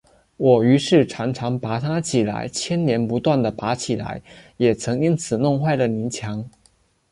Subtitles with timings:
[0.37, 4.19] 我于是常常拔它起来，牵连不断地拔起来，
[4.57, 6.49] 也曾因此弄坏了泥墙